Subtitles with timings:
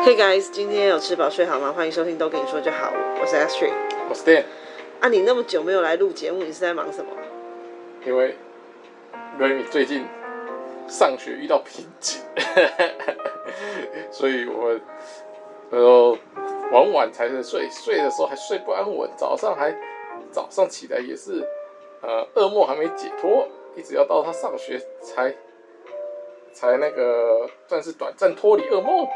[0.00, 1.72] Hey guys，今天有吃饱睡好吗？
[1.76, 3.72] 欢迎收听都跟你说就好，我是 Astrid，
[4.08, 4.44] 我是 Dan。
[5.00, 7.10] 啊，你那么久没有来录节目，你是在忙什么？
[8.06, 8.36] 因为
[9.38, 10.06] Remy 最近
[10.86, 12.22] 上学遇到瓶颈，
[14.12, 14.78] 所以我
[15.70, 16.16] 呃
[16.70, 19.76] 晚晚才能睡，睡的时候还睡不安稳，早上还
[20.30, 21.44] 早上起来也是
[22.02, 25.34] 呃噩梦还没解脱，一直要到他上学才
[26.52, 29.06] 才那个算是短暂脱离噩梦。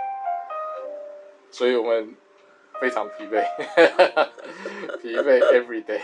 [1.52, 2.16] 所以我们
[2.80, 3.44] 非常疲惫，
[5.00, 6.00] 疲惫 every day，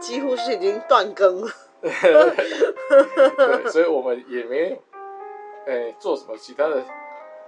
[0.00, 1.50] 几乎是已经断更了。
[1.82, 4.82] 对，所以我们也没有、
[5.66, 6.82] 欸、做什么其他的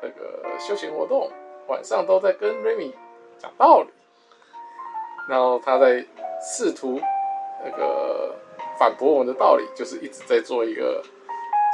[0.03, 1.31] 那个休闲活动，
[1.69, 2.93] 晚上都在跟 Remy
[3.39, 3.89] 讲道理，
[5.31, 6.05] 然后他在
[6.43, 7.01] 试图
[7.65, 8.35] 那个
[8.79, 11.03] 反驳我们的道理，就是一直在做一个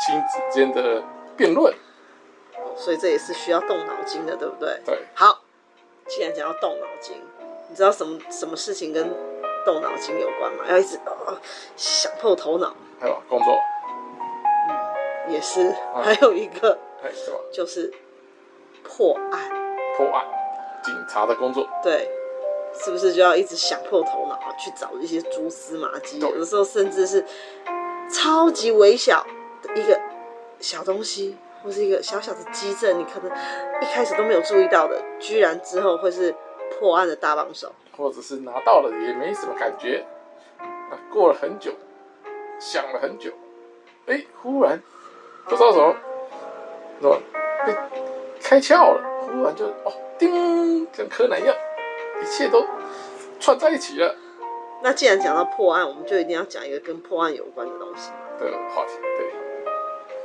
[0.07, 1.03] 亲子间的
[1.37, 1.75] 辩论。
[2.77, 4.81] 所以这也是需要动脑筋的，对不对？
[4.85, 5.41] 对，好。
[6.15, 7.17] 既然讲要动脑筋，
[7.71, 9.03] 你知道什么什么事情跟
[9.65, 10.65] 动脑筋有关吗？
[10.69, 11.41] 要一直、呃、
[11.75, 12.77] 想破头脑。
[13.01, 13.59] 还有工作，
[14.69, 15.69] 嗯，也是。
[15.95, 16.79] 啊、还有一个？
[17.51, 17.91] 就是
[18.85, 19.41] 破案。
[19.97, 20.23] 破案，
[20.85, 21.67] 警察的工作。
[21.83, 22.11] 对，
[22.75, 26.19] 是不是就要一直想破头脑去找一些蛛丝马迹？
[26.19, 27.25] 有的时候甚至是
[28.13, 29.27] 超级微小
[29.63, 29.99] 的一个
[30.61, 31.39] 小东西。
[31.63, 33.31] 或是一个小小的机震，你可能
[33.81, 36.35] 一开始都没有注意到的，居然之后会是
[36.79, 37.73] 破案的大帮手。
[37.95, 40.03] 或者是拿到了也没什么感觉，
[40.59, 41.71] 啊，过了很久，
[42.59, 43.31] 想了很久，
[44.07, 44.81] 哎、欸，忽然
[45.45, 45.95] 不知道什么，
[47.03, 47.21] 什么
[47.67, 47.75] 被
[48.41, 51.55] 开窍了，忽然就哦，叮，跟柯南一样，
[52.23, 52.65] 一切都
[53.39, 54.17] 串在一起了。
[54.83, 58.11] 那既然讲到破案，我们就一定要讲一个跟破案有关的东西
[58.41, 59.35] 的话题，对，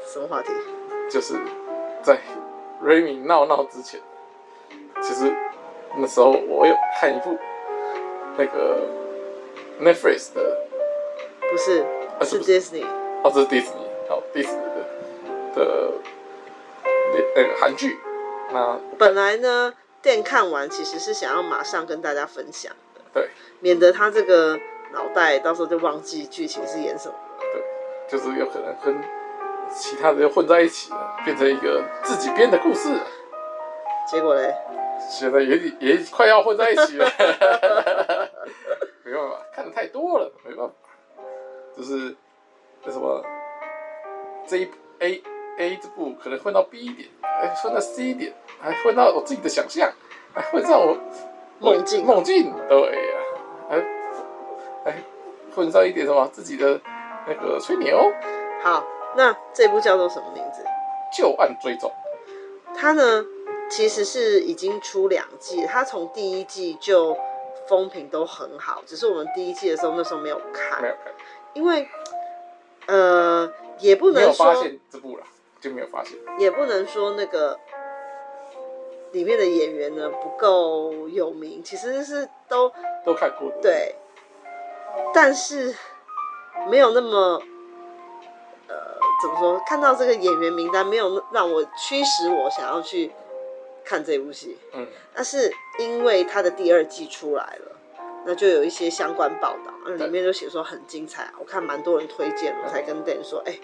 [0.07, 0.53] 什么话题？
[1.09, 1.35] 就是
[2.01, 2.17] 在
[2.81, 3.99] Remy 闹闹之前，
[5.01, 5.29] 其实
[5.97, 7.37] 那时候我有看一部
[8.37, 8.87] 那个
[9.81, 10.65] Netflix 的，
[11.51, 11.81] 不是，
[12.19, 12.85] 啊、是 Disney，
[13.21, 14.57] 哦，这是 Disney，好，Disney
[15.53, 15.93] 的的
[17.35, 17.97] 那个韩剧。
[18.53, 23.29] 那本来呢，电看完其实是想要马上跟大家分享的，对，
[23.59, 24.57] 免得他这个
[24.93, 27.39] 脑袋到时候就忘记剧情是演什么了。
[27.53, 27.61] 对，
[28.07, 28.95] 就是有可能跟。
[29.73, 32.89] 其他的又混在一起了，变成一个自己编的故事。
[34.09, 34.55] 结果嘞，
[35.09, 37.05] 现在也也快要混在一起了。
[39.03, 40.73] 没办法，看的太多了，没办法。
[41.75, 42.15] 就是
[42.83, 43.23] 那什么，
[44.47, 44.69] 这一
[44.99, 45.21] A
[45.59, 49.91] A 这部可能混到 B 点，还混到 C 点，还混到我自己的想象，
[50.33, 50.97] 还混上我
[51.59, 52.53] 梦境梦境。
[52.67, 53.17] 对呀、
[53.69, 53.79] 啊，还
[54.83, 54.97] 还
[55.53, 56.79] 混上一点什么自己的
[57.27, 58.11] 那个吹牛。
[58.63, 58.83] 好。
[59.15, 60.63] 那这部叫做什么名字？
[61.15, 61.91] 旧案追踪。
[62.75, 63.25] 它呢，
[63.71, 67.17] 其实是已经出两季，它从第一季就
[67.67, 71.13] 风评都很好，只是我们第一季的时候那时候没有看，没有看，
[71.53, 71.87] 因为
[72.85, 74.53] 呃，也不能说
[74.91, 75.23] 这部了，
[75.59, 77.57] 就没有发现，也不能说那个
[79.13, 82.71] 里面的演员呢不够有名，其实是都
[83.03, 83.95] 都看过的，对，
[85.13, 85.73] 但是
[86.69, 87.41] 没有那么。
[89.21, 89.59] 怎么说？
[89.65, 93.11] 看到这个演员名单，没有让我驱使我想要去
[93.83, 94.57] 看这部戏。
[94.73, 97.71] 嗯，但是因为他的第二季出来了，
[98.25, 101.31] 那就有一些相关报道，那里面就写说很精彩。
[101.39, 103.61] 我看蛮多人推荐，我才跟 Dan 说，哎、欸，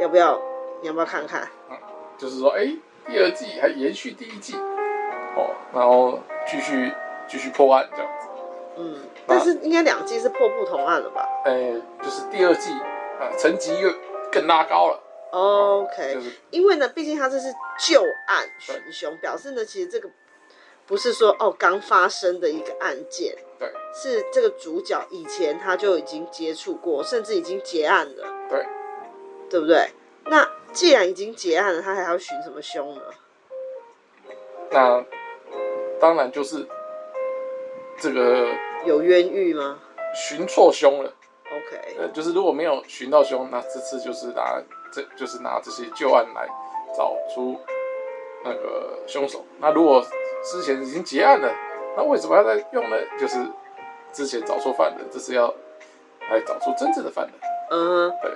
[0.00, 0.40] 要不要？
[0.80, 1.48] 你要不要看看？
[1.70, 1.76] 嗯，
[2.16, 4.56] 就是说，哎、欸，第二季还延续第一季，
[5.36, 6.92] 哦，然后继续
[7.28, 8.28] 继续破案这样子。
[8.78, 11.24] 嗯，但是应该两季是破不同案了吧？
[11.44, 13.88] 哎、欸，就是第二季啊，层级又。
[14.30, 15.00] 更拉高了
[15.30, 20.08] ，OK，就是因为呢，毕竟他这是旧案寻凶，表示呢，其实这个
[20.86, 28.66] 不是说哦刚发生的一个案件，对，是这个主角以前他就已经接触过，甚至已经结案了，对，
[29.50, 29.88] 对不对？
[30.26, 33.02] 那既然已经结案了，他还要寻什么凶呢？
[34.70, 35.04] 那
[35.98, 36.66] 当然就是
[37.98, 38.48] 这个
[38.84, 39.78] 有冤狱吗？
[40.14, 41.12] 寻错凶了。
[41.50, 44.62] OK，呃，就是如果没有寻到凶，那这次就是拿
[44.92, 46.46] 这就是拿这些旧案来
[46.94, 47.58] 找出
[48.44, 49.42] 那个凶手。
[49.58, 50.04] 那如果
[50.44, 51.50] 之前已经结案了，
[51.96, 52.96] 那为什么要再用呢？
[53.18, 53.38] 就是
[54.12, 55.48] 之前找错犯人，这是要
[56.30, 57.34] 来找出真正的犯人。
[57.70, 58.30] 嗯，对。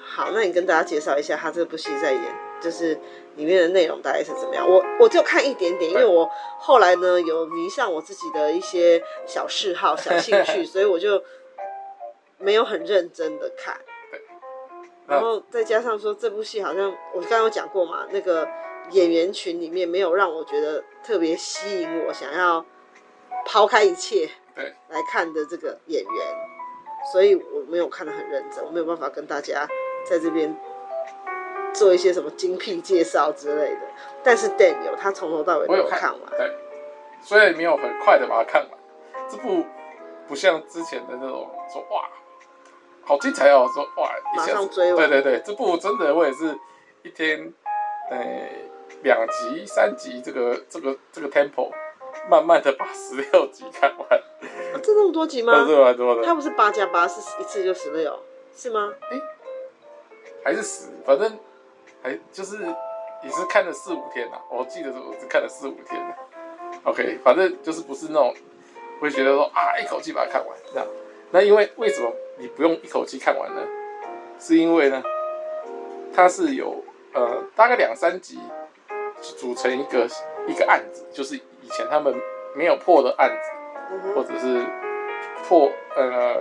[0.00, 2.22] 好，那你跟大家介绍一下他这部戏在演，
[2.60, 2.98] 就是
[3.36, 4.68] 里面的内容大概是怎么样？
[4.68, 11.22] 我我就看一点点，因为我后来呢有迷上我自己的一些小嗜好、小兴趣， 所以我就。
[12.38, 13.76] 没有很认真的看，
[15.06, 18.48] 然后再加上说这部戏好像我刚刚有讲过嘛，那个
[18.90, 22.64] 演员群里面没有让我觉得特别吸引我，想要
[23.44, 24.72] 抛开一切对。
[24.88, 26.26] 来看的这个演员，
[27.12, 29.66] 所以我没有看得很认真，我没有办法跟大家
[30.08, 30.56] 在这边
[31.74, 33.80] 做一些什么精辟介绍之类的。
[34.22, 36.52] 但是 Dan 有，他从头到尾都有看完，对，
[37.20, 38.78] 虽然没有很快的把它看完，
[39.28, 39.64] 这部
[40.28, 42.08] 不像之前的那种说哇。
[43.08, 43.66] 好精彩哦！
[43.72, 46.54] 说哇，一下子，对对对，这部真的我也是
[47.02, 47.50] 一天，
[48.10, 48.18] 呃，
[49.02, 51.72] 两集三集，这个这个这个 tempo，
[52.28, 54.06] 慢慢的把十六集看完。
[54.06, 55.64] 啊，这那么多集吗？
[55.66, 56.22] 这蛮多的。
[56.22, 58.22] 它不是八加八，是一次就十六，
[58.54, 58.92] 是吗？
[59.10, 59.18] 哎，
[60.44, 61.38] 还是十，反正
[62.02, 62.62] 还就是
[63.24, 64.36] 也是看了四五天呐。
[64.50, 66.14] 我记得是我是看了四五天的。
[66.84, 68.34] OK，反正就是不是那种
[69.00, 70.86] 会觉得说啊，一口气把它看完这样。
[71.30, 72.12] 那因为为什么？
[72.40, 73.60] 你不用一口气看完呢，
[74.38, 75.02] 是因为呢，
[76.14, 78.38] 它是有呃大概两三集
[79.20, 80.06] 组成一个
[80.46, 82.14] 一个案子，就是以前他们
[82.54, 83.50] 没有破的案子，
[83.90, 84.64] 嗯、或者是
[85.42, 86.36] 破呃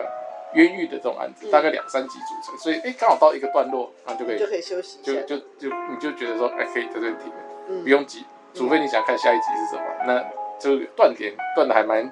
[0.54, 7.34] 冤狱的这种案子，嗯、大概两三集组成，所以哎刚好到一个段落，然后就可以就可以休息，就就就你就觉得说哎可以在这里停，
[7.70, 8.24] 嗯、不用急，
[8.54, 12.08] 除非你想看下一集是什么，嗯、那就断点断的还蛮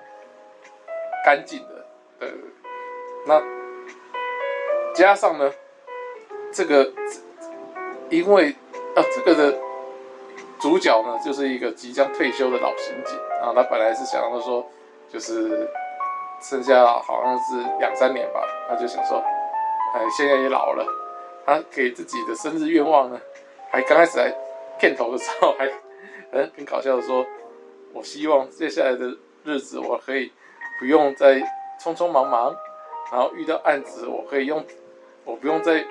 [1.24, 1.86] 干净的，
[2.22, 2.27] 呃，
[3.25, 3.42] 那。
[4.95, 5.51] 加上呢，
[6.54, 6.89] 这个
[8.10, 8.56] 因为
[8.95, 9.57] 啊，这个的
[10.57, 13.51] 主角呢，就是一个即将退休的老刑警啊。
[13.54, 14.66] 他本来是想要说，
[15.10, 15.69] 就是
[16.42, 18.39] 剩下好像是两三年吧，
[18.69, 19.18] 他就想说，
[19.94, 20.88] 哎，现在也老了，
[21.45, 23.19] 他给自己的生日愿望呢，
[23.69, 24.33] 还刚开始还
[24.80, 25.69] 片头的时候还
[26.31, 27.25] 很很搞笑的说，
[27.92, 29.13] 我希望接下来的
[29.44, 30.31] 日子我可以
[30.80, 31.36] 不用再
[31.83, 32.56] 匆匆忙忙，
[33.11, 34.65] 然后遇到案子我可以用。
[35.23, 35.83] 我不用再，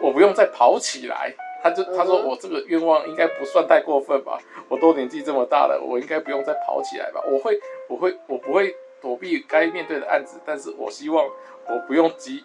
[0.00, 1.34] 我不用再跑起来。
[1.60, 4.38] 他就他说我这个愿望应该不算太过分吧？
[4.68, 7.20] 我都年纪这么大了，我应该不用再跑起来吧？
[7.26, 7.58] 我会，
[7.88, 11.26] 我会，我不会躲避该面对的案子，但是我希望
[11.66, 12.44] 我不用急，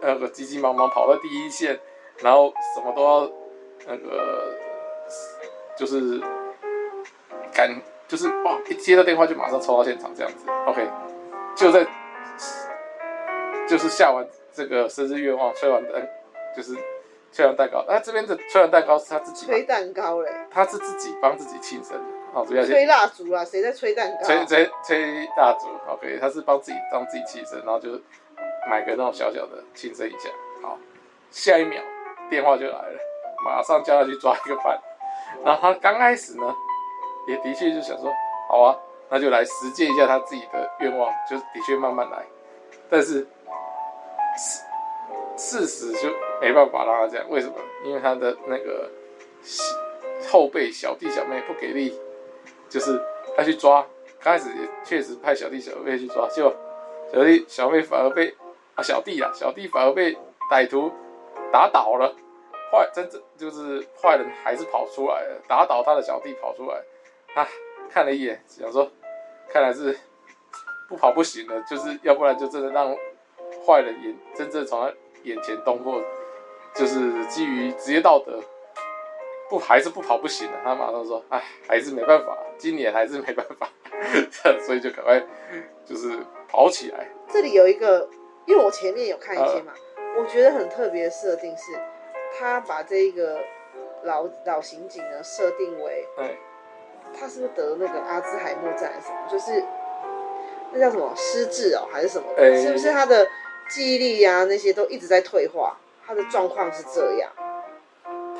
[0.00, 1.78] 那个急急忙忙跑到第一线，
[2.18, 3.30] 然后什么都要
[3.86, 4.52] 那个，
[5.78, 6.20] 就是
[7.54, 10.50] 赶，就是哇，一接到电话就马上冲到现场这样子。
[10.66, 10.84] OK，
[11.54, 11.86] 就在，
[13.70, 14.26] 就是下完。
[14.52, 16.08] 这个生日愿望吹完蛋，
[16.56, 16.76] 就是
[17.32, 17.84] 吹完蛋糕。
[17.86, 22.04] 那、啊、这边的吹完蛋糕是他自己吹蛋糕嘞，他是自己帮自己庆生的。
[22.34, 24.26] 好，主要吹蜡烛啊，谁在吹蛋糕？
[24.26, 27.90] 吹吹吹蜡烛，OK，他是帮自己帮自己庆生，然后就
[28.68, 30.28] 买个那种小小的庆生一下。
[30.60, 30.76] 好，
[31.30, 31.80] 下一秒
[32.28, 32.98] 电话就来了，
[33.44, 34.76] 马上叫他去抓一个犯。
[35.44, 36.54] 然后他刚开始呢，
[37.28, 38.12] 也的确就想说，
[38.48, 38.76] 好啊，
[39.08, 42.26] 那就来实践一下他自己的愿望，就的确慢慢来，
[42.90, 43.26] 但是。
[45.36, 46.08] 事事实就
[46.40, 47.54] 没办法让他这样，为什么？
[47.84, 48.88] 因为他的那个
[50.30, 51.98] 后辈小弟小妹不给力，
[52.68, 52.98] 就是
[53.36, 53.84] 他去抓，
[54.22, 56.54] 刚开始也确实派小弟小妹去抓，结果
[57.12, 58.34] 小弟小妹反而被
[58.74, 60.16] 啊小弟啊小弟反而被
[60.50, 60.92] 歹徒
[61.50, 62.14] 打倒了，
[62.70, 66.76] 坏真正就是坏人还是跑出来了，打倒他的小弟跑出来，
[67.34, 67.48] 啊
[67.90, 68.88] 看了一眼想说，
[69.48, 69.98] 看来是
[70.90, 72.94] 不跑不行了，就是要不然就真的让。
[73.66, 74.94] 坏人眼真正从他
[75.24, 76.00] 眼前动过，
[76.72, 78.40] 就是基于职业道德，
[79.50, 80.58] 不还是不跑不行了。
[80.62, 83.68] 他马上说：“哎，还是没办法，今年还是没办法。
[84.64, 85.20] ”所以就赶快
[85.84, 86.16] 就是
[86.48, 87.08] 跑起来。
[87.28, 88.08] 这里有一个，
[88.46, 91.72] 因为我前面有看一些嘛，呃、我觉得很特别的设定是，
[92.38, 93.40] 他把这一个
[94.04, 96.38] 老老刑警呢设定为，对，
[97.12, 99.28] 他是不是得那个阿兹海默症还是什么？
[99.28, 99.60] 就是
[100.72, 102.26] 那叫什么失智哦，还是什么？
[102.36, 103.26] 欸、是不是他的？
[103.72, 107.30] 记忆力呀，那些都一直在退化，他的状况是这样。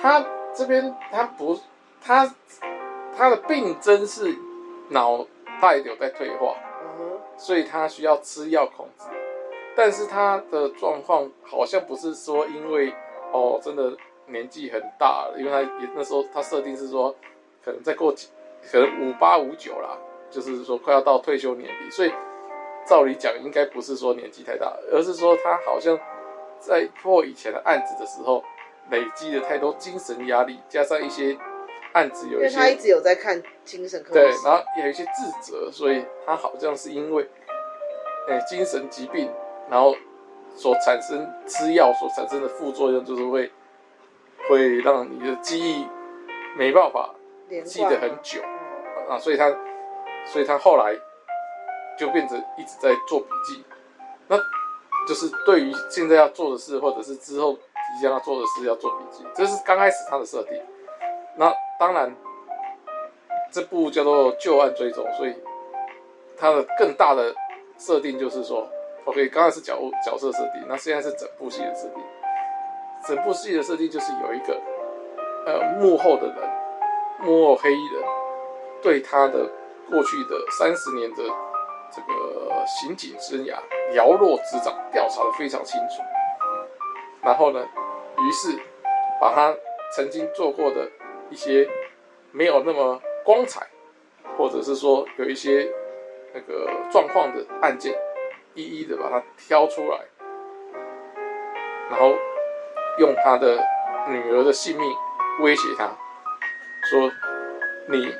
[0.02, 1.56] 他这边他不，
[2.02, 2.34] 他
[3.16, 4.34] 他的病症是
[4.88, 5.24] 脑
[5.62, 6.56] 袋有在退化，
[6.98, 9.04] 嗯，所以他需要吃药控制。
[9.76, 12.92] 但是他的状况好像不是说因为
[13.32, 13.96] 哦，真的
[14.26, 17.14] 年纪很大了，因为他也那时候他设定是说，
[17.64, 18.26] 可能再过几，
[18.68, 19.96] 可能五八五九啦，
[20.30, 22.12] 就是说快要到退休年龄，所以。
[22.86, 25.96] 照理讲，应该不是说年纪太大，而是说他好像
[26.58, 28.42] 在破以前的案子的时候，
[28.90, 31.36] 累积了太多精神压力，加上一些
[31.92, 37.28] 案子有一些，他一直有在看精神科，对，然后也有一些自责，所以他好像是因为，
[38.28, 39.30] 欸，精神疾病，
[39.68, 39.94] 然后
[40.56, 43.52] 所产生吃药所产生的副作用，就是会
[44.48, 45.86] 会让你的记忆
[46.56, 47.14] 没办法
[47.62, 48.40] 记得很久
[49.08, 49.54] 啊，所以他，
[50.26, 50.98] 所以他后来。
[51.98, 53.62] 就变成一直在做笔记，
[54.26, 54.34] 那
[55.06, 60.58] 就是对于现在要做的事，或者是之后即将要做的事要做笔记，这是刚开始他的设定。
[61.36, 62.16] 那当然，
[63.52, 65.34] 这部叫做《旧案追踪》，所以
[66.38, 67.34] 它的更大的
[67.76, 68.66] 设定就是说
[69.04, 72.02] ，OK，刚才是角角色设定，那现在是整部戏的设定。
[73.06, 74.58] 整部戏的设定就是有一个
[75.44, 76.36] 呃幕后的人，
[77.18, 78.02] 幕后黑衣人，
[78.80, 79.50] 对他的
[79.90, 81.22] 过去的三十年的
[81.90, 83.56] 这个刑警生涯
[83.94, 86.02] 了若指掌，调查的非常清楚。
[87.22, 87.60] 然后呢，
[88.18, 88.56] 于是
[89.20, 89.54] 把他
[89.94, 90.88] 曾经做过的
[91.28, 91.68] 一些
[92.30, 93.66] 没有那么光彩，
[94.38, 95.70] 或者是说有一些
[96.32, 97.92] 那个状况的案件，
[98.54, 99.98] 一一的把它挑出来，
[101.90, 102.14] 然后
[102.98, 103.58] 用他的
[104.06, 104.90] 女儿的性命
[105.40, 105.90] 威胁他，
[106.84, 107.10] 说
[107.88, 108.14] 你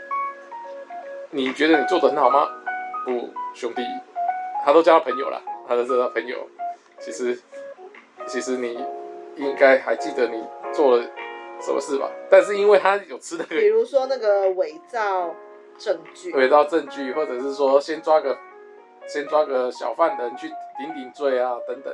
[1.31, 2.49] 你觉得你做的很好吗？
[3.05, 3.83] 不，兄弟，
[4.65, 6.47] 他都叫他朋友了，他都是他朋友，
[6.99, 7.39] 其实。
[8.27, 8.79] 其实你
[9.37, 10.45] 应该还记得你
[10.75, 11.03] 做了
[11.59, 12.09] 什么事吧？
[12.31, 15.35] 但是因为他有吃那个，比如说那个伪造
[15.79, 18.39] 证据，伪造证据，或者是说先抓个
[19.09, 21.93] 先抓个小犯人去顶顶罪啊等等，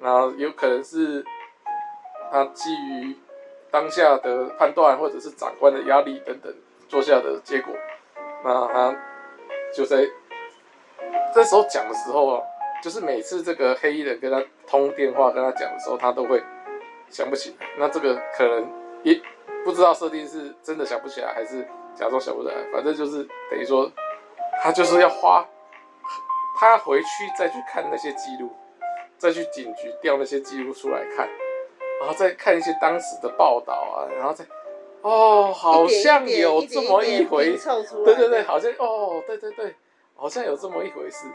[0.00, 1.24] 然后有可能是
[2.32, 3.14] 他基于
[3.70, 6.52] 当下的判断或者是长官的压力等等
[6.88, 7.72] 做下的结果，
[8.44, 8.96] 那他
[9.74, 10.06] 就在
[11.34, 12.42] 这时候讲的时候啊。
[12.82, 16.42] 就是每次这个黑衣人跟他通电话跟他讲的时候，他都会
[17.08, 17.66] 想不起来。
[17.78, 18.70] 那这个可能
[19.02, 19.18] 也
[19.64, 22.54] 不知道设定是真的想不起来，还是假装想不起来。
[22.70, 23.90] 反正就是等于说，
[24.62, 25.42] 他就是要花
[26.60, 27.08] 他回去
[27.38, 28.52] 再去看那些记录，
[29.16, 31.26] 再去警局调那些记录出来看，
[32.00, 34.44] 然后再看一些当时的报道啊，然后再
[35.04, 37.58] 哦，好像有这么一回，
[38.06, 39.74] 对对对，好像哦，对对对，
[40.16, 41.26] 好像有这么一回事。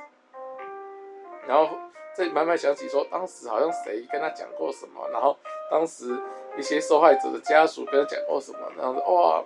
[1.47, 1.77] 然后
[2.15, 5.37] 再慢慢想起说，当时好像谁跟他讲过什么，然后
[5.69, 6.17] 当时
[6.57, 9.43] 一些受害者的家属跟他讲过什么，然后说哇，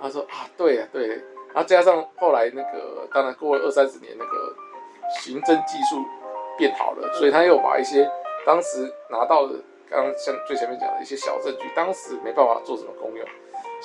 [0.00, 4.54] 他说啊，对呀对，然后加上后来那个，当然过了二三十年，那个
[5.18, 6.04] 刑侦技术
[6.56, 8.08] 变好了，所以他又把一些
[8.46, 9.54] 当时拿到的，
[9.90, 13.26] 刚刚像最前面讲的一些小证据，当时没办法做什么功用，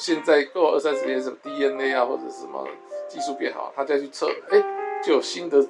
[0.01, 2.67] 现在过二三十年，什么 DNA 啊或者什么
[3.07, 4.59] 技术变好，他再去测，哎，
[5.03, 5.63] 就有新的。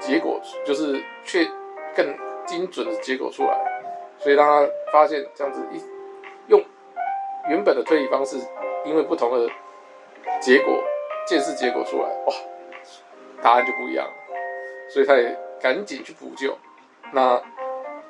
[0.00, 1.48] 结果就是却
[1.94, 2.04] 更
[2.44, 3.58] 精准的结果出来，
[4.18, 5.80] 所以让他发现这样子一
[6.48, 6.62] 用
[7.48, 8.36] 原本的推理方式，
[8.84, 9.48] 因为不同的
[10.38, 10.82] 结果，
[11.26, 12.34] 见识结果出来，哇，
[13.40, 14.12] 答案就不一样了，
[14.90, 16.54] 所以他也赶紧去补救。
[17.12, 17.40] 那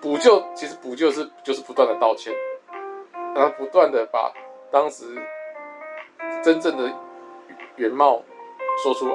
[0.00, 2.34] 补救其实补救是就是不断的道歉，
[3.32, 4.32] 然后不断的把
[4.72, 5.04] 当时
[6.46, 6.88] 真正的
[7.74, 8.22] 原貌
[8.84, 9.14] 说出来，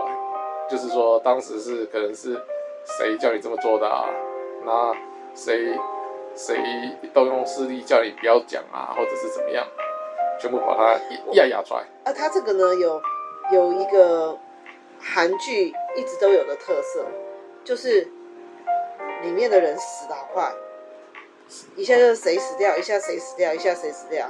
[0.70, 2.38] 就是说当时是可能是。
[2.84, 4.10] 谁叫你这么做的啊？
[4.66, 4.92] 那
[5.36, 5.78] 谁
[6.36, 6.58] 谁
[7.14, 9.64] 动用势力叫你不要讲啊，或者是怎么样？
[10.40, 11.00] 全部把它
[11.34, 11.82] 压压出来。
[12.04, 13.00] 啊，它这个呢有
[13.54, 14.36] 有一个
[15.00, 17.06] 韩剧一直都有的特色，
[17.64, 18.08] 就是
[19.22, 20.52] 里面的人死得好快，
[21.76, 24.26] 一下就是谁死掉，一下谁死掉，一下谁死掉。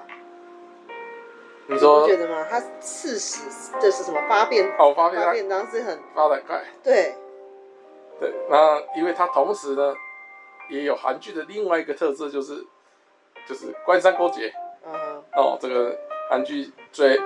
[1.68, 2.46] 你不觉得吗？
[2.50, 4.70] 他刺死这是什么发变？
[4.78, 6.62] 哦，发变，当是很发展快。
[6.84, 7.16] 对。
[8.20, 9.96] 对，那因为他同时呢，
[10.70, 12.64] 也有韩剧的另外一个特色，就是
[13.48, 14.54] 就是官商勾结。
[14.86, 15.24] 嗯哼。
[15.36, 15.98] 哦，这个
[16.30, 17.20] 韩剧最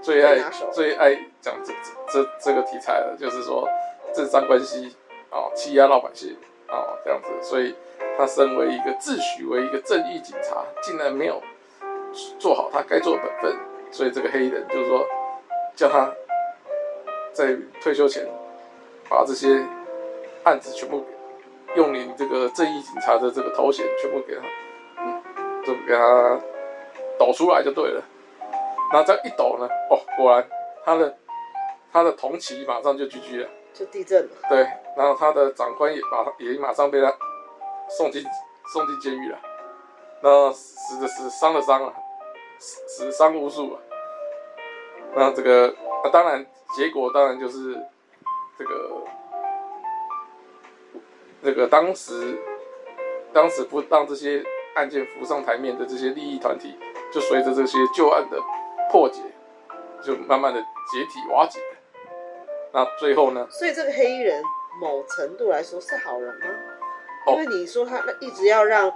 [0.00, 0.38] 最爱
[0.72, 1.72] 最爱讲这
[2.08, 3.68] 这这这个题材的，就是说
[4.14, 4.94] 政商关系
[5.30, 6.36] 哦，欺压老百姓
[6.68, 7.28] 哦这样子。
[7.42, 7.74] 所以
[8.16, 11.42] 他身为一个自诩为一个正义警察，竟然没有
[12.38, 15.06] 做好他该做的本分，所以这个黑衣人就是说
[15.74, 16.12] 叫他
[17.32, 18.26] 在退休前
[19.08, 19.64] 把这些。
[20.44, 21.06] 案子全部
[21.76, 24.42] 用你这个正义警察的这个头衔全部给他，
[24.98, 25.22] 嗯，
[25.64, 26.36] 就给他
[27.16, 28.02] 抖出来就对了。
[28.92, 30.44] 那这样一抖呢，哦，果然
[30.84, 31.16] 他的
[31.92, 34.30] 他的同期马上就 GG 了，就地震了。
[34.48, 34.66] 对，
[34.96, 37.14] 然后他的长官也把也马上被他
[37.88, 38.20] 送进
[38.72, 39.38] 送进监狱了。
[40.22, 41.94] 那死的死，伤的伤啊，
[42.62, 43.80] 死伤无数啊。
[45.14, 47.74] 那这个那当然结果当然就是
[48.58, 48.90] 这个。
[51.44, 52.38] 这个当时，
[53.32, 54.44] 当时不让这些
[54.76, 56.78] 案件浮上台面的这些利益团体，
[57.12, 58.38] 就随着这些旧案的
[58.92, 59.20] 破解，
[60.04, 61.58] 就慢慢的解体瓦解。
[62.72, 63.44] 那最后呢？
[63.50, 64.40] 所以这个黑衣人
[64.80, 66.46] 某程度来说是好人吗？
[67.32, 68.88] 因为你说他一直要让，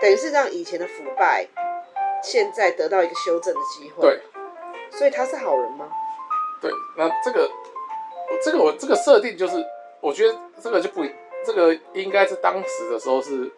[0.00, 1.46] 等于是让以前的腐败，
[2.24, 4.02] 现在得到一个修正的机会。
[4.02, 4.20] 对。
[4.90, 5.88] 所以他是好人吗？
[6.60, 7.50] 对，那这个，
[8.42, 9.62] 这个我这个设定就是，
[10.00, 11.04] 我觉得这个就不。
[11.44, 13.52] 这个应该是当时的时候是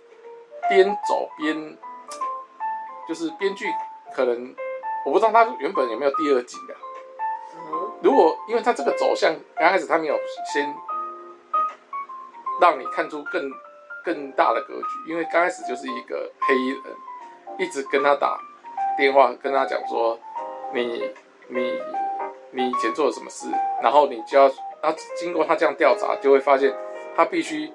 [0.68, 1.78] 边走边，
[3.06, 3.66] 就是编剧
[4.12, 4.52] 可能
[5.04, 6.74] 我不知道他原本有没有第二集啊。
[7.54, 10.18] 嗯，如果因为他这个走向刚开始他没有
[10.52, 10.74] 先
[12.60, 13.48] 让你看出更
[14.04, 16.82] 更大的格局，因为刚开始就是一个黑衣人
[17.58, 18.40] 一直跟他打
[18.96, 20.18] 电话，跟他讲说
[20.72, 21.10] 你
[21.48, 21.80] 你
[22.50, 23.48] 你以前做了什么事，
[23.82, 24.44] 然后你就要，
[24.82, 26.74] 然后经过他这样调查，就会发现
[27.14, 27.72] 他必须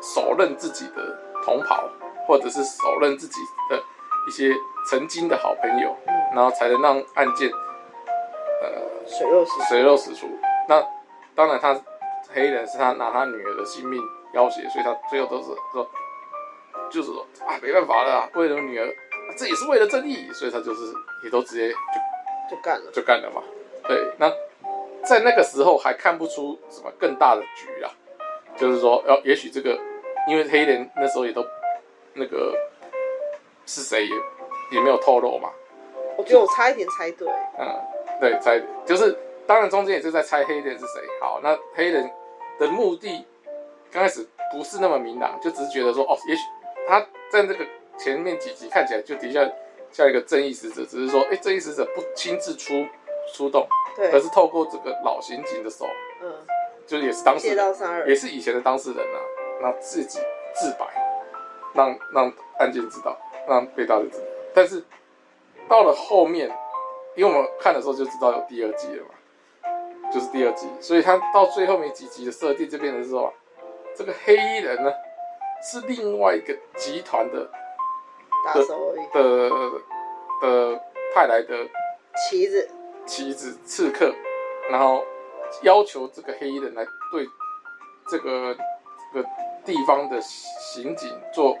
[0.00, 1.88] 手刃自己的同袍，
[2.26, 3.82] 或者是手刃自己的
[4.26, 4.54] 一些
[4.88, 5.96] 曾经的好朋友，
[6.34, 7.50] 然后才能让案件。
[8.60, 8.68] 呃，
[9.06, 10.26] 水落石水落石出。
[10.68, 10.84] 那
[11.34, 11.80] 当然，他
[12.34, 15.88] 黑衣人是他拿他女儿的性命要挟，所以他最后都是说，
[16.90, 18.92] 就是说啊，没办法了啊，为了女儿，
[19.36, 20.92] 这也是为了正义，所以他就是
[21.24, 23.42] 也都直接就就干了，就干了嘛。
[23.86, 24.30] 对，那
[25.04, 27.90] 在那个时候还看不出什么更大的局啊，
[28.56, 29.78] 就是说，要也许这个，
[30.28, 31.44] 因为黑衣人那时候也都
[32.14, 32.54] 那个
[33.66, 34.14] 是谁也
[34.72, 35.50] 也没有透露嘛。
[36.16, 37.66] 我觉得我差一点猜对，嗯。
[38.20, 39.16] 对，猜就是，
[39.46, 41.00] 当然中间也是在猜黑人是谁。
[41.20, 42.10] 好，那黑人
[42.58, 43.24] 的目的
[43.92, 46.42] 刚开始不是那么明朗，就只是觉得说，哦，也许
[46.88, 47.64] 他在这个
[47.98, 49.54] 前面几集看起来就的确
[49.90, 52.86] 像一个正义使者，只是说，哎，正义使者不亲自出
[53.34, 55.86] 出动，对，而是透过这个老刑警的手，
[56.22, 56.32] 嗯，
[56.86, 59.18] 就是也是当事人，也是以前的当事人啊，
[59.62, 60.18] 那自己
[60.54, 60.86] 自白，
[61.74, 64.24] 让让案件知道，让被告知道，
[64.54, 64.82] 但是
[65.68, 66.50] 到了后面。
[67.16, 73.32] 因为我们看的时候就知道有第二季了嘛，就是第二季，所以他到最后面几集的设定这边的时候，
[73.92, 74.92] 这个黑衣人呢
[75.60, 77.50] 是另外一个集团的
[78.44, 78.66] 的
[79.12, 79.50] 的
[80.40, 80.80] 的
[81.14, 81.56] 派来的
[82.16, 82.70] 旗子
[83.06, 84.14] 旗子刺客，
[84.70, 85.04] 然后
[85.62, 87.28] 要求这个黑衣人来对
[88.08, 88.56] 这个
[89.12, 89.28] 这个
[89.64, 91.56] 地方的刑警做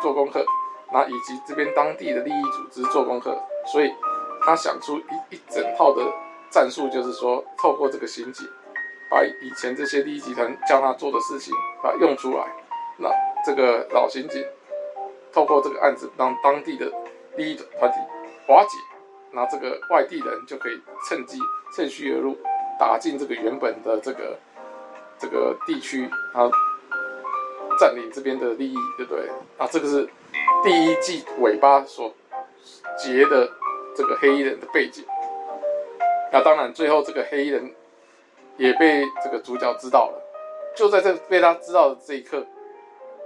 [0.00, 0.44] 做功课，
[0.92, 3.36] 那以及这边当地的利益组织做功课，
[3.72, 3.92] 所以。
[4.44, 6.02] 他想出一一整套的
[6.50, 8.44] 战术，就是说，透过这个刑警，
[9.08, 12.44] 把以前这些利益集团叫他做的事情，把它用出来。
[12.96, 13.08] 那
[13.46, 14.44] 这个老刑警
[15.32, 16.92] 透过这个案子，让当地的
[17.36, 17.98] 利益团体
[18.48, 18.78] 瓦解，
[19.32, 21.38] 那这个外地人就可以趁机
[21.74, 22.36] 趁虚而入，
[22.78, 24.38] 打进这个原本的这个
[25.18, 26.50] 这个地区，然后
[27.78, 29.28] 占领这边的利益，对不对？
[29.58, 30.08] 啊，这个是
[30.62, 32.12] 第一季尾巴所
[32.96, 33.50] 结的。
[33.94, 35.04] 这个黑衣人的背景，
[36.32, 37.74] 那当然最后这个黑衣人
[38.56, 40.22] 也被这个主角知道了，
[40.74, 42.46] 就在这被他知道的这一刻，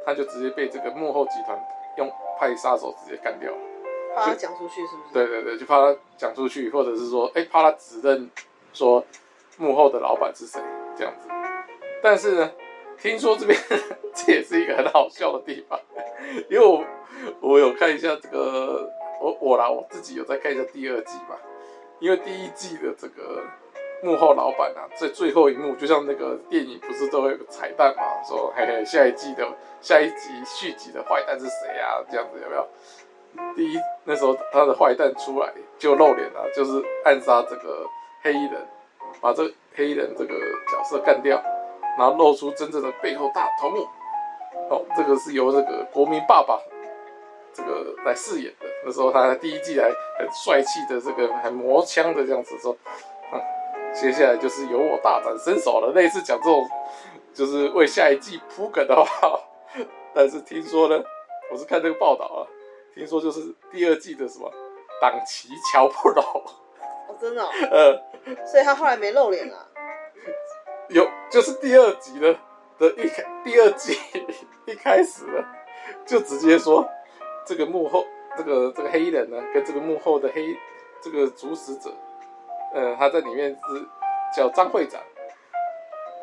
[0.04, 1.56] 他就直接被这个幕后集团
[1.96, 3.52] 用派杀手直接干掉。
[4.14, 5.12] 怕他讲出去是不是？
[5.12, 8.30] 对对对，就怕他讲出去，或者是说，哎，怕他指认
[8.72, 9.04] 说
[9.58, 10.60] 幕后的老板是谁
[10.96, 11.28] 这样子。
[12.02, 12.52] 但是呢，
[12.98, 13.58] 听说这边
[14.14, 15.78] 这也是一个很好笑的地方，
[16.50, 16.84] 因为我
[17.40, 18.90] 我有看一下这个。
[19.18, 21.36] 我我啦，我自己有在看一下第二季嘛，
[22.00, 23.42] 因为第一季的这个
[24.02, 29.46] 幕后老板啊，在最后一幕，就像那个电影不是都会有个彩蛋嘛，说嘿嘿，下一季的
[29.80, 32.04] 下一集续集的坏蛋是谁啊？
[32.10, 32.66] 这样子有没有？
[33.54, 37.86] 第一那时候他的坏蛋出来就露脸了，就是暗杀这个
[38.22, 38.66] 黑衣人，
[39.20, 39.42] 把这
[39.74, 40.34] 黑衣人这个
[40.70, 41.42] 角色干掉，
[41.98, 43.86] 然后露出真正的背后大头目。
[44.70, 46.60] 哦，这个是由这个国民爸爸。
[47.52, 52.76] 这个来饰演的那时候，他第一季还很帅气的这个还磨枪的这样子说，
[53.92, 56.68] 接下来就是由我大展身手了，类似讲这种
[57.32, 59.40] 就是为下一季铺梗的话。
[60.14, 61.02] 但是听说呢，
[61.50, 62.40] 我是看这个报道啊，
[62.94, 64.50] 听说就是第二季的什么
[65.00, 66.24] 党旗乔不拢
[67.08, 69.66] 哦，真的，哦，呃，所以他后来没露脸啊。
[70.88, 72.34] 有，就是第二集的
[72.78, 73.98] 的一开第二季
[74.66, 75.44] 一开始呢，
[76.04, 76.88] 就直接说。
[77.48, 78.04] 这个幕后，
[78.36, 80.58] 这个这个黑衣人呢，跟这个幕后的黑
[81.00, 81.92] 这个主使者，
[82.74, 83.86] 呃，他在里面是
[84.34, 85.00] 叫张会长。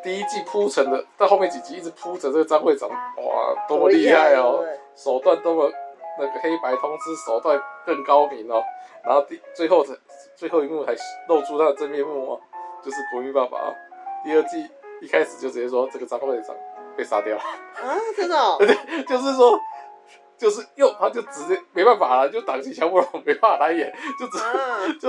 [0.02, 4.62] 第一季铺陈的，到后面几集一直铺陈这个张会长，哇，多么厉害哦，
[4.94, 5.72] 手段多么
[6.18, 8.62] 那个黑白通吃，手段更高明哦。
[9.02, 9.98] 然后第最后的
[10.36, 10.94] 最后一幕还
[11.28, 12.40] 露出他的真面目哦，
[12.82, 13.74] 就是国民爸爸啊。
[14.22, 14.68] 第二季
[15.00, 16.54] 一开始就直接说这个张会长
[16.96, 18.56] 被杀掉了啊，真的哦？
[18.60, 19.58] 对，就是说。
[20.36, 24.52] 就是又，他就直接没办法了，就档期乔不拢，没办法来演，就直、啊、
[25.00, 25.08] 就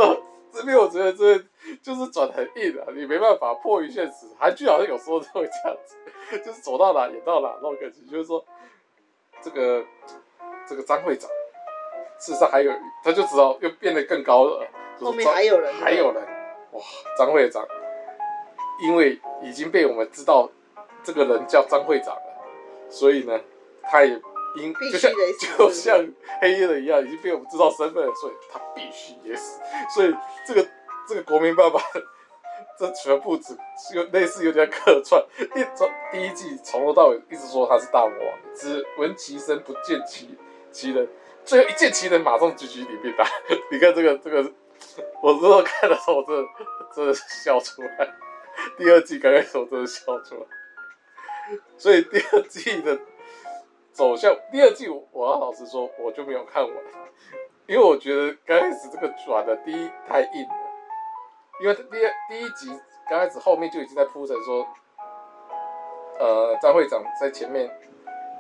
[0.56, 1.38] 这边我觉得这
[1.84, 4.26] 就是转很硬啊，你没办法迫于现实。
[4.40, 8.44] 韩剧好像有时候都会这样子，就是走到哪演到哪那种感觉，就是说
[9.42, 9.84] 这个
[10.66, 11.30] 这个张会长，
[12.18, 12.72] 事实上还有，
[13.04, 14.66] 他就知道又变得更高了，
[15.00, 16.24] 后面还有人，还有人，
[16.72, 16.82] 哇，
[17.18, 17.68] 张会长，
[18.82, 20.50] 因为已经被我们知道
[21.04, 23.40] 这个人叫张会长了，所以呢，
[23.84, 24.22] 他也。
[24.92, 25.12] 就像
[25.58, 26.08] 就像
[26.42, 29.60] 黑夜人一样，已经被我们知道身份了，所以他必须也死。
[29.94, 30.16] 所以
[30.48, 30.66] 这个
[31.08, 31.80] 这个国民爸爸，
[32.80, 33.58] 这全部只
[33.94, 35.22] 有类似有点客串，
[35.56, 40.38] 一从第一季从头到尾一直说他是大魔王，只闻其声不见其
[40.72, 41.06] 其人，
[41.44, 43.28] 最后一见其人马上举举领便打。
[43.70, 44.52] 你看这个这个，
[45.22, 46.50] 我之后看的时候，我真的
[46.96, 47.14] 真的
[47.44, 48.14] 笑出来。
[48.78, 50.48] 第二季刚开始我真的笑出来，
[51.78, 52.98] 所以第二季的。
[53.96, 56.74] 走向第二季，我要老实说，我就没有看完，
[57.66, 60.56] 因为我觉得刚开始这个转的第一太硬了，
[61.62, 62.78] 因为第二第一集
[63.10, 64.68] 刚开始后面就已经在铺陈说，
[66.20, 67.72] 呃，张会长在前面，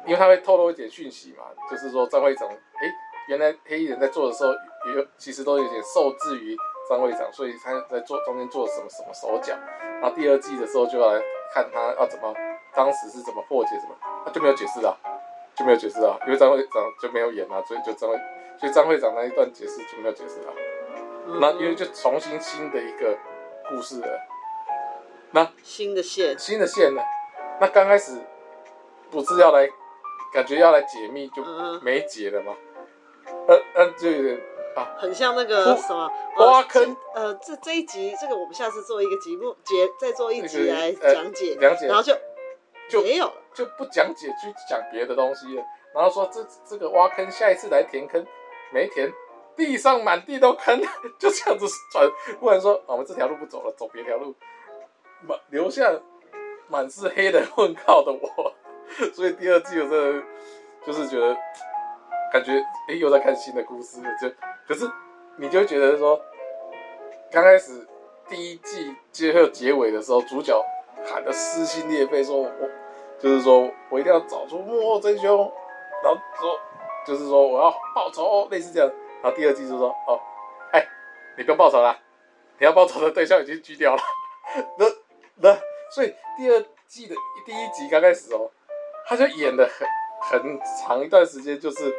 [0.06, 2.92] 因为他会透露一点讯息嘛，就是说张会长，哎，
[3.30, 4.52] 原来黑衣人在做的时候，
[4.90, 6.54] 也有其实都有点受制于
[6.90, 12.34] 张会长，所以他在做中间做了什么什么手脚，然后第二季的时候就要来看他要怎么，
[12.74, 15.00] 当时是怎么破解什么，他就没有解释了。
[15.56, 18.18] 就没有解释啊，因为张会长就没有演啊，所以就张会，
[18.60, 20.54] 所以张会长那一段解释就没有解释啊。
[21.28, 23.18] 嗯、那因为就重新新的一个
[23.70, 24.08] 故事了，
[25.32, 27.02] 那新的线，新的线呢？
[27.60, 28.20] 那刚开始
[29.10, 29.70] 不是要来，
[30.34, 31.44] 感觉要来解密就
[31.82, 32.54] 没解了吗？
[33.48, 34.42] 呃、嗯、呃，就有点
[34.76, 36.96] 啊，很像那个什么挖坑。
[37.14, 42.14] 呃，这这一集，这个我们下次做一个节目，节再做一集来讲解，讲解，然后就。
[42.88, 45.64] 就没有就不讲解，去讲别的东西了。
[45.94, 48.24] 然后说这这个挖坑，下一次来填坑，
[48.72, 49.12] 没填，
[49.56, 50.80] 地上满地都坑，
[51.18, 52.08] 就这样子转。
[52.40, 54.36] 不然说，我们这条路不走了，走别条路，
[55.22, 55.90] 满留下
[56.68, 58.54] 满是黑的问号的我。
[59.14, 60.24] 所以第二季我真的
[60.86, 61.36] 就是觉得，
[62.32, 62.52] 感觉
[62.90, 64.30] 哎又在看新的故事了，就
[64.68, 64.88] 可是
[65.38, 66.22] 你就觉得说，
[67.32, 67.88] 刚开始
[68.28, 70.62] 第一季最后结尾的时候，主角。
[71.08, 72.50] 喊的撕心裂肺，说我
[73.26, 75.52] 就是说我一定要找出幕后真凶，
[76.04, 76.60] 然后说
[77.08, 78.88] 就是说我要报仇，类似这样。
[79.24, 80.22] 然后第二季就说哦，
[80.72, 80.88] 哎，
[81.36, 81.98] 你不用报仇啦，
[82.60, 84.02] 你要报仇的对象已经狙掉了。
[84.78, 84.86] 那
[85.38, 85.58] 那
[85.90, 87.16] 所以第二季的
[87.48, 88.52] 第一集刚开始哦，
[89.08, 91.92] 他就演的很很长一段时间，就是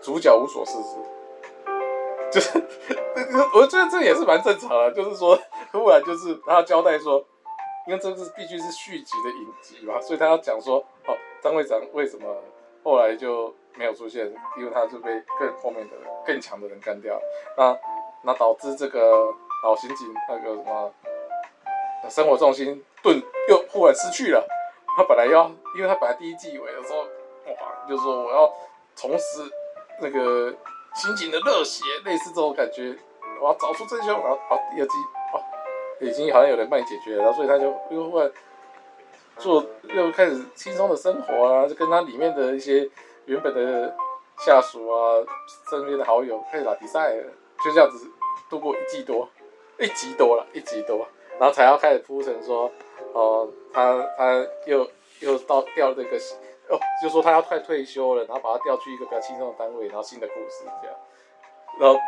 [0.00, 0.98] 主角无所事事，
[2.30, 2.62] 就是
[3.58, 5.36] 我觉得这也是蛮正常的，就是说
[5.72, 7.26] 突然就是他交代说。
[7.86, 12.42] 因为这是必须是续集的影集嘛，所以他要讲说，哦，张会长为什么
[12.84, 14.32] 后来就没有出现？
[14.56, 17.20] 因为他是被更后面的更强的人干掉，
[17.56, 17.76] 那
[18.22, 20.94] 那导致这个老刑警那个什么
[22.08, 24.46] 生活重心顿又忽然失去了。
[24.96, 27.00] 他本来要，因为他本来第一季尾的时候，
[27.52, 28.52] 哇，就是说我要
[28.94, 29.42] 重拾
[30.00, 30.54] 那个
[30.94, 32.96] 刑警的热血，类似这种感觉，
[33.40, 34.92] 我要找出真凶，然后啊，第二季。
[36.02, 38.30] 已经好像有人帮你解决了，然后所以他就又忽然
[39.38, 42.90] 做又开始轻松的生活啊，就跟他里面的一些
[43.26, 43.94] 原本的
[44.38, 45.22] 下属啊、
[45.70, 47.22] 身边的好友开始打比赛了，
[47.64, 48.10] 就这样子
[48.50, 49.28] 度过一季多，
[49.78, 51.06] 一集多了，一集多，
[51.38, 52.70] 然后才要开始铺陈说，
[53.12, 56.16] 哦、他他又又到调这个
[56.68, 60.96] 哦，就说他要快退休了，然后把他调去一个比较轻松的单位，然后新的故事这样，
[61.78, 62.00] 然后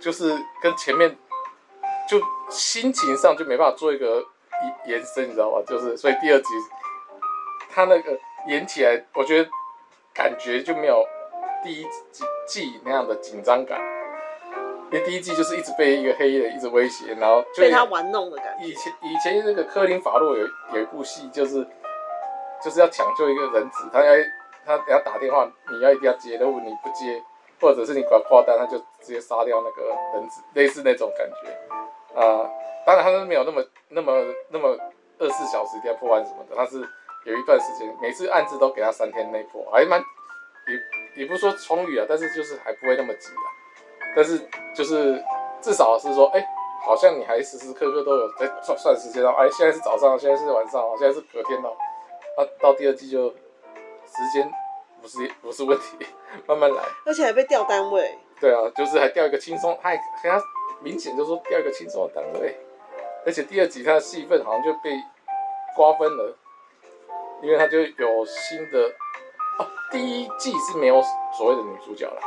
[0.00, 1.14] 就是跟前面。
[2.06, 4.24] 就心情上就没办法做一个
[4.86, 5.62] 延伸，你知道吗？
[5.66, 6.48] 就是所以第二集
[7.68, 9.50] 他那个演起来，我觉得
[10.14, 11.04] 感觉就没有
[11.62, 13.80] 第一季季那样的紧张感，
[14.90, 18.66] 因为第一季就是一直被一个黑衣人一直威胁，然后就被他玩弄的感觉。
[18.66, 21.66] 以前以前那个科林法洛有有一部戏，就是
[22.64, 24.14] 就是要抢救一个人质，他要
[24.64, 27.22] 他等下打电话，你要一定要接，如果你不接，
[27.60, 31.58] 或者是你挂挂单，他就直接杀掉那个人质，类似那种感觉。
[32.16, 32.50] 啊、呃，
[32.86, 34.12] 当然他是没有那么那么
[34.50, 34.76] 那么
[35.18, 36.80] 二十四小时一定要破案什么的，他是
[37.24, 40.00] 有一段时间，每次案子都给他三天内破，还蛮
[40.66, 43.46] 也也不说充裕啊，但是就是还不会那么急啊。
[44.14, 44.40] 但是
[44.74, 45.22] 就是
[45.60, 46.46] 至少是说，哎、欸，
[46.82, 51.76] 好像你还时时刻刻都有在算算时间哦，哎，现在是早上，现在是晚上，现在是隔天哦，
[52.38, 54.50] 啊，到第二季就时间
[55.02, 55.98] 不是不是问题，
[56.48, 56.82] 慢慢来。
[57.04, 58.18] 而且还被调单位。
[58.40, 60.40] 对啊，就是还调一个轻松，他还跟他。
[60.80, 62.56] 明显就是说调一个轻松的单位，
[63.24, 64.90] 而且第二集他的戏份好像就被
[65.74, 66.36] 瓜分了，
[67.42, 68.92] 因为他就有新的
[69.58, 71.02] 啊，第一季是没有
[71.36, 72.20] 所谓的女主角了，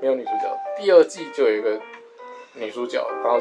[0.00, 1.80] 没有女主角，第二季就有一个
[2.54, 3.40] 女主角，然后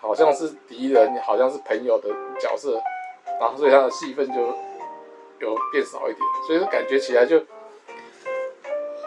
[0.00, 2.08] 好像是敌人，好像是朋友的
[2.40, 2.80] 角色，
[3.40, 4.40] 然后所以他的戏份就
[5.40, 7.42] 有变少一点，所以说感觉起来就。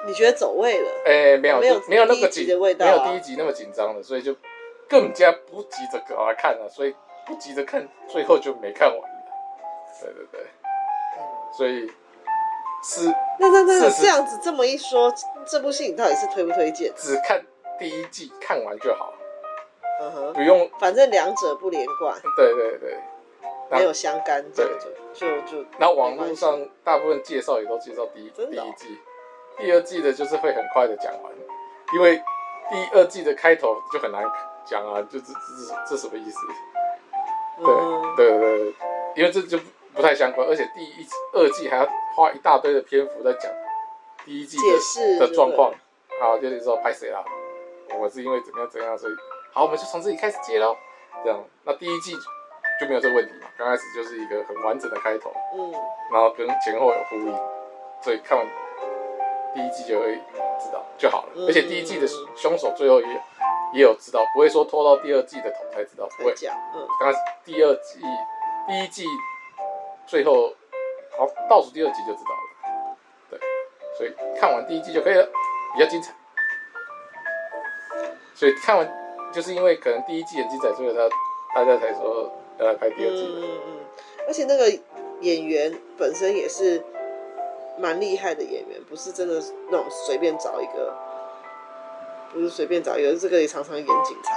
[0.07, 0.89] 你觉得走位了？
[1.05, 4.33] 哎、欸，没有，没有，没有那么紧，没有第一集那么紧张了，所以就
[4.87, 9.17] 更加不急着赶快看了，所以不急着看，最后就没看完了。
[9.99, 10.41] 对对对，
[11.57, 11.91] 所以
[12.83, 15.11] 是那那那是这样子这么一说，
[15.45, 16.93] 这部戏你到底是推不推荐？
[16.95, 17.43] 只看
[17.77, 19.13] 第一季看完就好，
[19.99, 20.69] 嗯哼，不用。
[20.79, 22.97] 反正两者不连贯，对对对，
[23.71, 24.71] 没有相干，这样
[25.13, 25.65] 就就就。
[25.79, 28.97] 然后网络上大部分介绍也都介绍第一、哦、第一季，
[29.57, 31.33] 第二季的就是会很快的讲完，
[31.93, 32.17] 因为
[32.69, 34.23] 第二季的开头就很难
[34.65, 36.37] 讲啊，就这这这什么意思？
[37.57, 38.75] 对、嗯、对对对，
[39.15, 39.57] 因为这就
[39.93, 43.51] 不太相关，而且第一、二季还要花一大堆的篇幅在讲
[44.25, 45.73] 第一季的的状况。
[46.19, 47.23] 好，就是说拍谁啦？
[47.97, 49.13] 我是因为怎么样怎样，所以
[49.53, 50.75] 好，我们就从这里开始接喽。
[51.23, 52.15] 这样，那第一季
[52.79, 53.47] 就没有这个问题嘛？
[53.57, 55.71] 刚开始就是一个很完整的开头，嗯，
[56.11, 57.35] 然后跟前后有呼应，
[58.01, 58.45] 所以看完
[59.57, 60.13] 第一季就会
[60.59, 61.29] 知道就好了。
[61.35, 63.19] 嗯、而且第一季的凶手最后也有
[63.73, 66.31] 也有知道，不会说拖到第二季的头才知道，不会。
[66.75, 67.11] 嗯，刚
[67.43, 67.99] 第二季
[68.67, 69.05] 第一季
[70.05, 70.53] 最后
[71.17, 72.97] 好倒数第二集就知道了，
[73.31, 73.39] 对，
[73.97, 75.27] 所以看完第一季就可以了，
[75.73, 76.13] 比较精彩。
[78.35, 78.87] 所以看完
[79.33, 81.09] 就是因为可能第一季很精彩，所以他
[81.55, 83.25] 大家才说要来拍第二季。
[83.25, 83.79] 嗯嗯嗯，
[84.27, 84.69] 而且那个
[85.21, 86.83] 演员本身也是
[87.77, 90.93] 蛮厉害的演员，不是真的那种随便找一个，
[92.33, 94.35] 不是随便找一个，这个也常常演警察。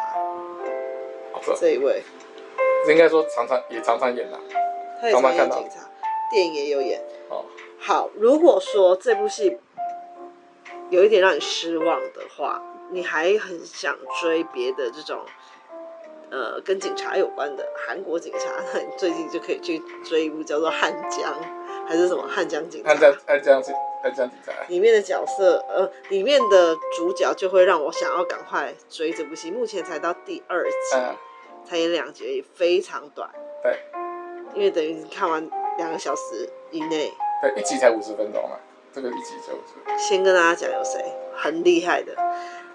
[1.32, 2.02] 哦、这一位，
[2.88, 4.38] 应该说常常也常常演啦，
[5.00, 5.90] 他也常常演警察，
[6.30, 7.00] 电影也有演。
[7.28, 7.44] 哦，
[7.78, 9.58] 好，如果说这部戏
[10.90, 12.62] 有一点让你失望的话。
[12.92, 15.20] 你还很想追别的这种，
[16.28, 18.50] 呃，跟警察有关的韩国警察？
[18.74, 21.32] 那你最近就可以去追一部叫做《汉江》，
[21.90, 22.90] 还是什么《汉江警察》？
[22.92, 29.50] 汉江汉江警汉江警察里面的角色，呃，里面的主角就会让我想要赶快追这部戏。
[29.50, 31.16] 目前才到第二集，嗯、
[31.68, 33.28] 才演两集，也非常短。
[33.60, 33.76] 对，
[34.54, 35.44] 因为等于你看完
[35.78, 38.56] 两个小时以内，对，一集才五十分钟嘛，
[38.94, 39.98] 这个一集就五十。
[39.98, 42.14] 先跟大家讲有谁很厉害的。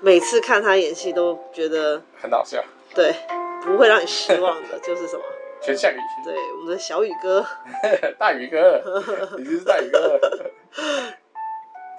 [0.02, 2.62] 每次看他演戏都觉得很好笑，
[2.94, 3.16] 对，
[3.64, 5.24] 不会让你失望的，就是什么
[5.66, 7.44] 全项羽，对，我们的小雨哥，
[8.20, 8.80] 大雨哥，
[9.38, 10.20] 你就是大雨哥，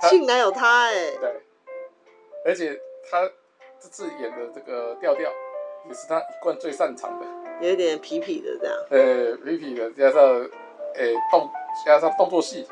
[0.09, 1.43] 竟然有他哎、欸，对，
[2.45, 3.29] 而且他
[3.81, 5.29] 这次演的这个调调
[5.89, 7.27] 也是他一贯最擅长的，
[7.61, 10.23] 有一点痞痞的这样，呃，痞痞的加上
[10.95, 11.51] 诶、欸、动
[11.85, 12.69] 加上动作戏，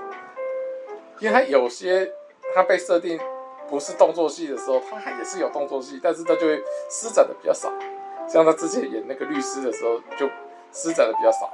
[1.19, 2.13] 因为他有些
[2.55, 3.19] 他被设定。
[3.67, 7.73] 不是动作戏的时候，他还也是有动作戏，但是他就会施展的比较少。
[8.29, 10.29] 像他之前演那个律师的时候，就
[10.75, 11.49] 施展的比较少，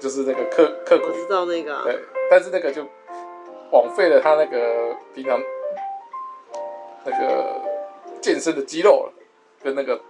[0.00, 1.08] 就是那个刻刻苦。
[1.08, 1.82] 我知道那个、啊。
[1.84, 1.98] 对，
[2.30, 2.82] 但是那个就
[3.70, 5.40] 枉费了他那个平常
[7.04, 7.60] 那个
[8.20, 9.12] 健身的肌肉了，
[9.62, 10.00] 跟那个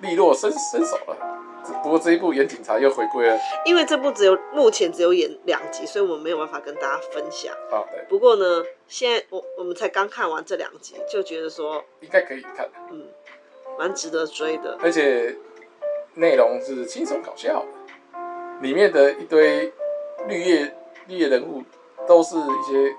[0.00, 1.16] 利落身身手了。
[1.82, 7.52] 不过这一部演警察又回归了，因为这部只有目前只有演两集，所以我们没有办法跟大家分享。
[7.72, 8.04] 啊，对。
[8.08, 13.08] 不过呢，现在我我们才刚看完这两集，就觉得说应该可以看，嗯，
[13.76, 14.78] 蛮值得追的。
[14.80, 15.34] 而且
[16.16, 17.64] 内容是轻松搞笑，
[18.60, 19.72] 里面的一堆
[20.28, 20.76] 绿叶
[21.06, 21.62] 绿叶人物
[22.06, 22.90] 都是一些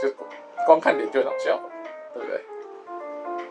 [0.00, 0.14] 就
[0.66, 1.60] 光看脸就很好笑，
[2.12, 2.40] 对不对？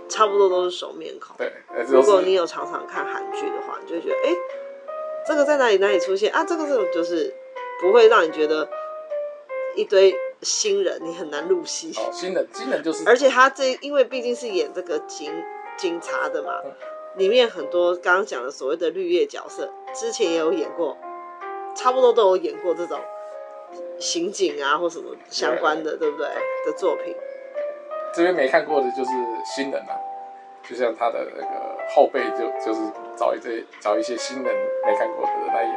[0.08, 1.36] 差不多都是熟面孔。
[1.38, 1.52] 对，
[1.88, 4.38] 如果你有常常看韩剧的话，你就会觉得，哎、欸，
[5.26, 6.44] 这个在哪里哪里出现啊？
[6.44, 7.34] 这个这种就是
[7.82, 8.70] 不会让你觉得
[9.76, 11.92] 一堆新人，你很难入戏。
[11.98, 13.04] 哦，新人，新人就是。
[13.08, 15.32] 而且他这因为毕竟是演这个警
[15.78, 16.72] 警察的嘛，嗯、
[17.15, 20.97] 里面很多刚刚讲的所谓的绿叶角色，之前也有演过，
[21.76, 22.99] 差不多都有演过这种
[23.99, 26.28] 刑警啊或什么相关的，对，对不对？
[26.65, 27.15] 的作品。
[28.13, 29.12] 这边没看过的就是
[29.45, 29.93] 新人啊，
[30.67, 32.82] 就像他的那个后辈，就就是
[33.15, 35.76] 找一些找一些新人没看过的人来演。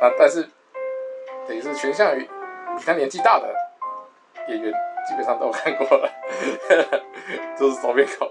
[0.00, 0.46] 啊，但是
[1.48, 2.20] 等于是全项羽
[2.76, 3.52] 比他年纪大的
[4.48, 4.72] 演员
[5.08, 6.08] 基本上都看过了，
[7.58, 8.28] 都是熟面孔。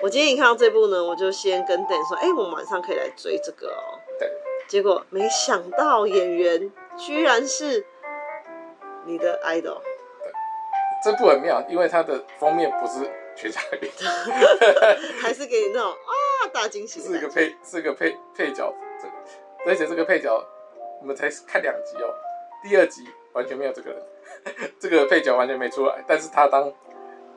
[0.00, 4.30] 我今天一看到这部呢，我就先跟 Dan 说：“哎、欸，我们晚上可以来追这个哦。”对。
[4.68, 7.84] 结果没想到演员居然是
[9.06, 9.80] 你的 idol。
[11.02, 13.90] 这部很妙，因为它的封面不是全项羽，
[15.20, 17.00] 还是给你那种啊大惊喜。
[17.00, 19.14] 是一个配，是一个配配角，这个，
[19.70, 20.44] 而且这个配角
[21.00, 22.14] 我们才看两集哦，
[22.62, 24.02] 第二集完全没有这个人，
[24.78, 26.72] 这个配角完全没出来，但是他当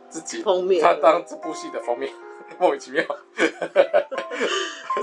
[0.10, 2.12] 自己封面，他当这部戏的封面，
[2.60, 3.04] 莫名其妙。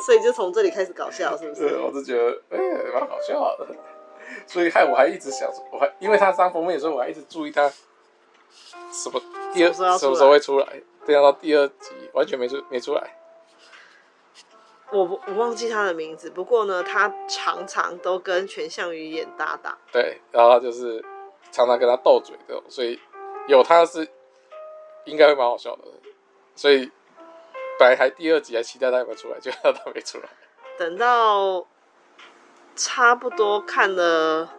[0.05, 1.77] 所以就从这里开始搞笑，是不是？
[1.79, 2.59] 我是觉得哎，
[2.93, 3.67] 蛮好笑的，
[4.47, 7.71] 所以害我还一直想，我还因为他上封面的时候，我还一直注意他。
[8.91, 9.21] 什么
[9.53, 10.67] 第二什么时候会出来？
[11.05, 13.15] 对啊，到第二集完全没出没出来。
[14.91, 19.77] 我我忘记他的名字，不过呢，他常常都跟全项羽演搭档。
[19.93, 21.05] 对，然后就是
[21.53, 22.99] 常常跟他斗嘴这种，所以
[23.47, 24.09] 有他是
[25.05, 25.83] 应该会蛮好笑的。
[26.57, 26.91] 所以
[27.79, 30.29] 本来还第二集还期待他有没有出来，结果他没出来。
[30.77, 31.67] 等到
[32.75, 34.53] 差不多看了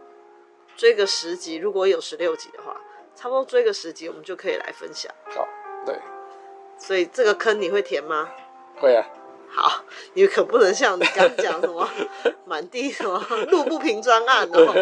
[0.76, 2.80] 追个十集，如果有十六集的话，
[3.16, 5.14] 差不多追个十集，我们就可以来分享。
[5.36, 5.48] 好，
[5.86, 5.96] 对。
[6.78, 8.30] 所以这个坑你会填吗？
[8.78, 9.06] 会啊。
[9.52, 11.90] 好，你可不能像你刚讲什么
[12.46, 14.74] 满地什么路不平专案哦。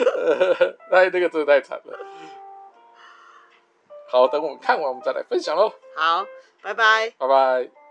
[0.90, 1.98] 那那个真的太惨了。
[4.08, 5.72] 好，等我们看完，我们再来分享喽。
[5.94, 6.26] 好，
[6.66, 7.10] 拜拜。
[7.16, 7.85] 拜拜。